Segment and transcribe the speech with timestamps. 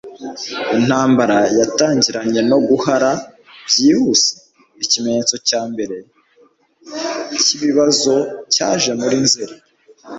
[0.77, 3.11] Intambara yatangiranye no guhana
[3.69, 4.29] byihuse.
[4.83, 5.95] Ikimenyetso cya mbere
[7.43, 8.13] cyibibazo
[8.53, 9.55] cyaje muri Nzeri